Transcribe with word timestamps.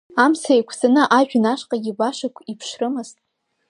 Амца 0.23 0.51
еиқәҵаны 0.55 1.03
ажәҩан 1.17 1.45
ашҟагьы 1.51 1.93
башақә 1.99 2.39
иԥшрымызт… 2.51 3.17